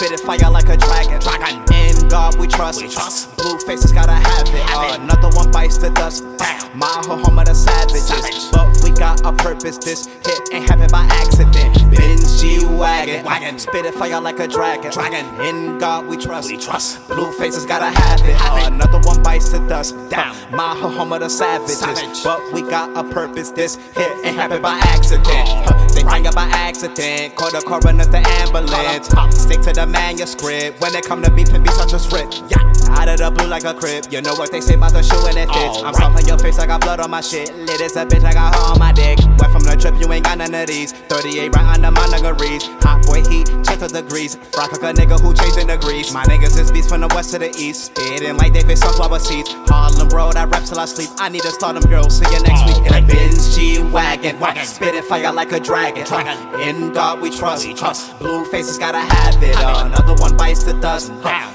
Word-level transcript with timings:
Spitting 0.00 0.16
fire 0.16 0.50
like 0.50 0.66
a 0.70 0.78
dragon. 0.78 1.20
Dragon. 1.20 1.69
God 2.10 2.36
we 2.38 2.48
trust. 2.48 2.82
We 2.82 2.88
trust. 2.88 3.36
Blue 3.36 3.56
faces 3.60 3.92
gotta 3.92 4.12
have 4.12 4.48
it. 4.48 4.62
Have 4.62 4.94
it. 4.94 5.00
Another 5.00 5.28
one 5.36 5.50
bites 5.52 5.78
the 5.78 5.90
dust. 5.90 6.24
Bam. 6.38 6.76
My 6.76 7.02
home 7.06 7.38
of 7.38 7.44
the 7.44 7.54
savages. 7.54 8.08
Savage. 8.08 8.50
But 8.50 8.82
we 8.82 8.90
got 8.90 9.24
a 9.24 9.32
purpose. 9.32 9.78
This 9.78 10.06
hit 10.06 10.40
ain't 10.52 10.68
happen 10.68 10.88
by 10.90 11.04
accident. 11.04 11.94
Benz 11.94 12.40
G 12.40 12.66
wagon. 12.66 13.24
Wagon. 13.24 13.58
Spitting 13.58 13.92
fire 13.92 14.20
like 14.20 14.40
a 14.40 14.48
dragon. 14.48 14.90
Dragon. 14.90 15.24
In 15.40 15.78
God 15.78 16.06
we 16.06 16.16
trust. 16.16 16.50
We 16.50 16.56
trust. 16.58 17.06
Blue 17.08 17.30
faces 17.32 17.64
gotta 17.64 17.96
have 17.96 18.20
it. 18.20 18.34
Have 18.34 18.58
it. 18.58 18.72
Another 18.72 18.98
one 19.06 19.22
bites 19.22 19.50
the 19.50 19.60
dust. 19.68 19.94
Down. 20.10 20.34
My 20.50 20.74
whole 20.74 20.90
home 20.90 21.12
of 21.12 21.20
the 21.20 21.30
savages. 21.30 21.78
Savage. 21.78 22.24
But 22.24 22.40
we 22.52 22.62
got 22.62 22.96
a 22.96 23.08
purpose. 23.14 23.50
This 23.52 23.76
hit 23.94 24.26
ain't 24.26 24.36
happen 24.36 24.60
by 24.60 24.78
accident. 24.82 25.28
Oh. 25.28 25.80
They 25.94 26.28
it 26.28 26.34
by 26.34 26.48
accident. 26.48 27.36
Call 27.36 27.50
the 27.50 27.60
coroner, 27.60 28.04
the 28.04 28.18
ambulance. 28.42 29.08
Stick 29.36 29.60
to 29.62 29.72
the 29.72 29.86
manuscript. 29.86 30.80
When 30.80 30.94
it 30.94 31.04
come 31.04 31.22
to 31.22 31.30
beef 31.30 31.52
and 31.52 31.62
be 31.62 31.70
such 31.70 31.92
a 31.92 31.98
script. 32.00 32.42
Yeah. 32.48 32.58
Out 32.96 33.08
of 33.08 33.18
the 33.18 33.30
blue 33.30 33.46
like 33.46 33.64
a 33.64 33.74
crib. 33.74 34.06
You 34.10 34.20
know 34.20 34.34
what 34.34 34.50
they 34.50 34.60
say 34.60 34.74
about 34.74 34.92
the 34.92 35.02
shoe 35.02 35.20
and 35.26 35.36
it 35.36 35.46
fits. 35.48 35.78
Oh, 35.78 35.84
I'm 35.84 35.94
Alright. 35.94 35.96
stomping 35.96 36.26
your 36.26 36.38
face, 36.38 36.58
I 36.58 36.66
got 36.66 36.80
blood 36.80 37.00
on 37.00 37.10
my 37.10 37.20
shit. 37.20 37.54
Lit 37.54 37.80
as 37.80 37.96
a 37.96 38.04
bitch, 38.06 38.24
I 38.24 38.32
got 38.32 38.54
her 38.54 38.60
on 38.72 38.78
my 38.78 38.92
dick. 38.92 39.18
Went 39.38 39.52
from 39.52 39.62
the 39.64 39.76
trip, 39.76 39.94
you 40.00 40.10
ain't 40.12 40.24
got 40.24 40.38
none 40.38 40.54
of 40.54 40.66
these. 40.66 40.92
38 40.92 41.54
right 41.54 41.74
under 41.74 41.90
my 41.90 42.06
nuggeries. 42.08 42.64
Hot 42.82 43.04
boy 43.06 43.22
heat, 43.28 43.49
check 43.80 43.90
the 43.90 44.02
degrees. 44.02 44.36
Frock 44.52 44.72
a 44.72 44.92
nigga 44.92 45.20
who 45.20 45.34
changing 45.34 45.66
degrees. 45.66 46.12
My 46.12 46.24
niggas 46.24 46.58
is 46.58 46.70
beats 46.70 46.88
from 46.88 47.00
the 47.00 47.08
west 47.08 47.32
to 47.32 47.38
the 47.38 47.50
east. 47.56 47.96
Spitting 47.96 48.36
like 48.36 48.52
they 48.52 48.62
face 48.62 48.80
sunflower 48.80 49.18
seeds. 49.18 49.50
Harlem 49.68 50.08
Road, 50.08 50.36
I 50.36 50.44
rap 50.44 50.64
till 50.64 50.78
I 50.78 50.84
sleep. 50.84 51.10
I 51.18 51.28
need 51.28 51.42
to 51.42 51.50
start 51.50 51.80
them 51.80 51.90
girls. 51.90 52.18
See 52.18 52.26
you 52.30 52.42
next 52.42 52.66
week 52.66 52.86
in 52.86 52.94
a. 52.94 53.06
Benz 53.06 53.56
G 53.56 53.78
wagon. 53.78 54.36
Spitting 54.64 55.02
fire 55.02 55.32
like 55.32 55.52
a 55.52 55.60
dragon. 55.60 56.04
In 56.60 56.92
God 56.92 57.20
we 57.20 57.30
trust. 57.30 57.66
We 57.66 57.74
trust. 57.74 58.18
Blue 58.18 58.44
faces 58.50 58.78
gotta 58.78 59.00
have 59.00 59.42
it. 59.42 59.56
Another 59.56 60.14
one 60.14 60.36
bites 60.36 60.64
the 60.64 60.74
dust. 60.80 61.12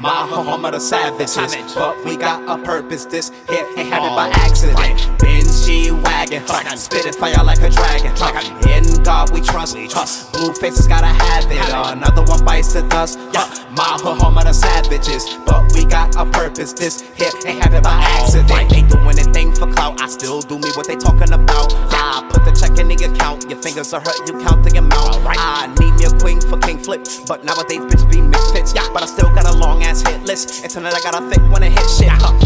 My 0.00 0.26
home 0.28 0.64
of 0.64 0.72
the 0.72 0.80
savages. 0.80 1.32
Savage. 1.32 1.74
But 1.74 2.04
we 2.04 2.16
got 2.16 2.42
a 2.48 2.62
purpose. 2.62 3.04
This 3.04 3.30
hit 3.48 3.66
ain't 3.78 3.88
happen 3.88 4.14
by 4.14 4.28
accident. 4.30 4.76
Benz 5.18 5.66
G 5.66 5.90
wagon. 5.90 6.42
Spitting 6.76 7.12
fire 7.12 7.44
like 7.44 7.58
a 7.58 7.70
dragon. 7.70 8.14
Dragon. 8.14 8.68
In 8.68 8.97
God 9.08 9.32
we 9.32 9.40
trust. 9.40 9.74
We 9.74 9.88
trust. 9.88 10.34
Blue 10.34 10.52
faces 10.52 10.86
gotta 10.86 11.06
have 11.06 11.50
it. 11.50 11.56
It. 11.56 11.96
Another 11.96 12.22
one 12.24 12.44
bites 12.44 12.74
the 12.74 12.82
dust. 12.88 13.18
Yeah. 13.32 13.48
My 13.72 13.96
home 14.04 14.36
of 14.36 14.44
the 14.44 14.52
savages. 14.52 15.24
But 15.46 15.72
we 15.72 15.86
got 15.86 16.14
a 16.16 16.26
purpose. 16.26 16.74
This 16.74 17.00
hit 17.16 17.32
ain't 17.46 17.62
happen 17.62 17.82
by 17.82 17.96
Oh, 17.96 18.20
accident. 18.20 18.50
right. 18.50 18.68
They 18.68 18.82
doing 18.82 19.18
anything 19.18 19.54
for 19.54 19.72
clout. 19.72 19.98
I 20.02 20.08
still 20.08 20.42
do 20.42 20.58
me 20.58 20.68
what 20.76 20.86
they 20.86 20.96
talking 20.96 21.32
about. 21.32 21.72
I 21.88 22.28
put 22.28 22.44
the 22.44 22.52
check 22.52 22.76
in 22.78 22.88
the 22.88 22.96
account. 23.02 23.48
Your 23.48 23.56
fingers 23.62 23.94
are 23.94 24.00
hurt. 24.00 24.20
You 24.28 24.38
count 24.44 24.62
the 24.68 24.76
amount. 24.76 25.16
Alright. 25.16 25.38
I 25.40 25.72
need 25.80 25.94
me 25.96 26.04
a 26.04 26.12
queen 26.20 26.42
for 26.42 26.58
King 26.58 26.76
Flip. 26.78 27.00
But 27.26 27.44
nowadays, 27.46 27.80
bitch 27.88 28.04
be 28.12 28.20
misfits. 28.20 28.74
Yeah. 28.74 28.92
But 28.92 29.04
I 29.04 29.06
still 29.06 29.32
got 29.34 29.46
a 29.48 29.56
long 29.56 29.84
ass 29.84 30.02
hit 30.02 30.22
list. 30.24 30.64
Internet, 30.64 30.92
I 30.92 31.00
got 31.00 31.16
a 31.16 31.24
thick 31.30 31.40
when 31.50 31.62
it 31.62 31.72
hit 31.72 31.88
shit. 31.96 32.12
Huh. 32.12 32.36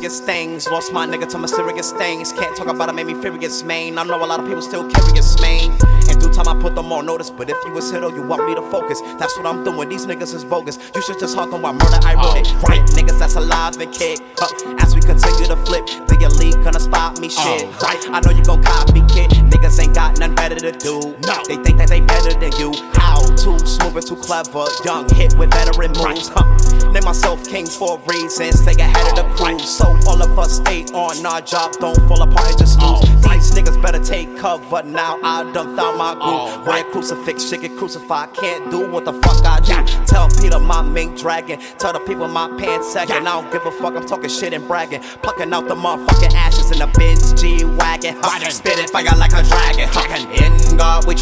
Serious 0.00 0.20
things, 0.20 0.66
lost 0.68 0.94
my 0.94 1.06
nigga 1.06 1.28
to 1.28 1.36
mysterious 1.36 1.92
things. 1.92 2.32
Can't 2.32 2.56
talk 2.56 2.68
about 2.68 2.88
it, 2.88 2.94
made 2.94 3.04
me 3.04 3.12
furious, 3.12 3.62
man. 3.62 3.98
I 3.98 4.04
know 4.04 4.16
a 4.16 4.24
lot 4.24 4.40
of 4.40 4.46
people 4.46 4.62
still 4.62 4.88
curious, 4.88 5.38
man. 5.42 5.72
In 6.08 6.18
due 6.18 6.32
time, 6.32 6.48
I 6.48 6.58
put 6.58 6.74
them 6.74 6.90
on 6.90 7.04
notice. 7.04 7.28
But 7.28 7.50
if 7.50 7.56
you 7.66 7.72
was 7.72 7.90
hit 7.90 8.02
or 8.02 8.10
you 8.10 8.22
want 8.22 8.46
me 8.46 8.54
to 8.54 8.62
focus, 8.70 8.98
that's 9.18 9.36
what 9.36 9.44
I'm 9.44 9.62
doing. 9.62 9.90
These 9.90 10.06
niggas 10.06 10.32
is 10.32 10.42
bogus. 10.42 10.78
You 10.94 11.02
should 11.02 11.18
just 11.18 11.36
hug 11.36 11.52
on 11.52 11.60
my 11.60 11.72
murder, 11.72 12.00
I 12.02 12.14
wrote 12.14 12.38
it. 12.38 12.46
Oh. 12.48 12.60
Right, 12.66 12.80
niggas 12.96 13.18
that's 13.18 13.36
alive 13.36 13.76
and 13.76 13.92
kick. 13.92 14.20
Huh. 14.38 14.76
As 14.78 14.94
we 14.94 15.02
continue 15.02 15.46
to 15.48 15.56
flip, 15.66 15.84
the 16.08 16.16
elite 16.24 16.56
gonna 16.64 16.80
spot 16.80 17.20
me 17.20 17.28
oh. 17.30 17.58
shit. 17.58 17.68
Alright. 17.68 18.08
I 18.08 18.20
know 18.20 18.34
you 18.34 18.42
gon' 18.42 18.62
copy, 18.62 19.02
kid. 19.12 19.32
Niggas 19.52 19.78
ain't 19.82 19.94
got 19.94 20.18
nothing 20.18 20.34
better 20.34 20.56
to 20.56 20.72
do. 20.72 21.14
No. 21.28 21.44
They 21.46 21.56
think 21.56 21.76
that 21.76 21.90
they 21.90 22.00
better 22.00 22.32
than 22.40 22.52
you. 22.56 22.72
How 22.94 23.20
too 23.36 23.58
smooth 23.66 23.96
and 23.96 24.06
too 24.06 24.16
clever. 24.16 24.64
Young 24.82 25.06
hit 25.10 25.36
with 25.36 25.52
veteran 25.52 25.92
moves. 25.92 26.30
Huh. 26.32 26.59
Name 26.92 27.04
myself 27.04 27.46
king 27.48 27.66
for 27.66 27.98
a 27.98 28.00
reason. 28.08 28.52
Stay 28.52 28.74
ahead 28.80 29.06
of 29.08 29.16
the 29.16 29.34
crew. 29.34 29.58
So 29.60 29.86
all 30.06 30.22
of 30.22 30.38
us 30.38 30.56
stay 30.56 30.84
on 30.94 31.24
our 31.24 31.40
job. 31.40 31.72
Don't 31.80 31.96
fall 32.08 32.22
apart 32.22 32.48
and 32.48 32.58
just 32.58 32.80
lose. 32.80 33.00
These 33.22 33.52
niggas 33.52 33.80
better 33.80 34.02
take 34.02 34.36
cover 34.36 34.82
now. 34.82 35.18
I 35.22 35.50
done 35.52 35.76
found 35.76 35.98
my 35.98 36.14
groove. 36.14 36.66
Wear 36.66 36.84
crucifix, 36.84 37.48
shit 37.48 37.62
get 37.62 37.76
crucified. 37.76 38.34
Can't 38.34 38.70
do 38.70 38.90
what 38.90 39.04
the 39.04 39.12
fuck 39.12 39.44
I 39.44 39.60
do. 39.60 40.04
Tell 40.06 40.28
Peter 40.28 40.58
my 40.58 40.82
mink 40.82 41.18
dragon. 41.18 41.58
Tell 41.78 41.92
the 41.92 42.00
people 42.00 42.28
my 42.28 42.48
pants 42.58 42.92
sagging. 42.92 43.16
I 43.16 43.40
don't 43.40 43.50
give 43.52 43.64
a 43.64 43.70
fuck. 43.70 43.94
I'm 43.94 44.06
talking 44.06 44.28
shit 44.28 44.52
and 44.52 44.66
bragging. 44.66 45.00
Plucking 45.22 45.52
out 45.52 45.68
the 45.68 45.74
motherfucking 45.74 46.34
ashes 46.34 46.70
in 46.70 46.78
the 46.78 46.86
Benz 46.98 47.32
G 47.40 47.64
wagon. 47.64 48.16
Huh. 48.20 48.50
Spitting 48.50 48.88
fire 48.88 49.16
like 49.16 49.32
a 49.32 49.42
dragon. 49.42 49.88
Huh. 49.90 50.44
In 50.44 50.59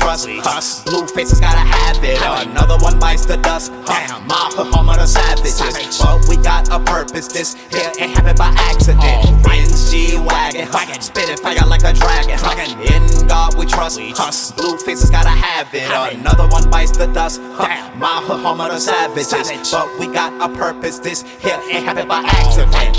trust. 0.08 0.28
Trust. 0.42 0.86
Blue 0.86 1.06
faces 1.06 1.40
gotta 1.40 1.58
have 1.58 2.02
it. 2.02 2.18
Another 2.48 2.78
one 2.82 2.98
bites 2.98 3.26
the 3.26 3.36
dust. 3.36 3.72
Damn. 3.84 4.26
My 4.26 4.50
home 4.54 4.88
of 4.88 4.96
the 4.96 5.06
savages. 5.06 5.98
But 6.00 6.28
we 6.28 6.36
got 6.36 6.68
a 6.70 6.78
purpose. 6.80 7.28
This 7.28 7.54
here 7.70 7.92
ain't 7.98 8.12
happen 8.12 8.36
by 8.36 8.52
accident. 8.56 9.02
Alright. 9.04 9.68
G 9.90 10.16
wagon. 10.16 10.68
Spitting 11.00 11.36
fire 11.36 11.66
like 11.66 11.84
a 11.84 11.92
dragon. 11.92 12.38
In 12.80 13.26
God 13.26 13.58
we 13.58 13.66
trust. 13.66 14.00
Trust. 14.16 14.56
Blue 14.56 14.78
faces 14.78 15.10
gotta 15.10 15.30
have 15.30 15.68
it. 15.74 15.88
Another 16.16 16.48
one 16.48 16.70
bites 16.70 16.96
the 16.96 17.06
dust. 17.08 17.40
Damn. 17.58 17.98
My 17.98 18.20
home 18.24 18.60
of 18.60 18.70
the 18.70 18.78
savages. 18.78 19.70
But 19.70 19.98
we 19.98 20.06
got 20.06 20.32
a 20.40 20.54
purpose. 20.56 20.98
This 20.98 21.22
here 21.40 21.60
ain't 21.70 21.84
happen 21.84 22.08
by 22.08 22.22
accident. 22.24 22.96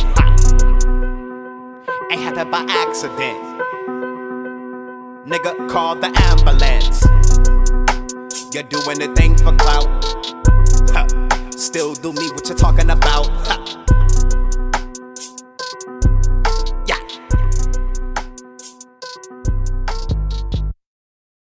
Ain't 2.11 2.21
happen 2.21 2.51
by 2.51 2.65
accident. 2.69 3.98
Nigga, 5.29 5.69
call 5.69 5.95
the 5.95 6.07
ambulance. 6.25 7.03
You're 8.51 8.63
doing 8.63 8.97
the 8.97 9.13
thing 9.15 9.37
for 9.37 9.55
clout. 9.57 9.85
Huh. 10.89 11.05
Still 11.51 11.93
do 11.93 12.11
me 12.13 12.31
what 12.31 12.47
you're 12.47 12.57
talking 12.57 12.89
about. 12.89 13.27
Huh. 13.45 14.48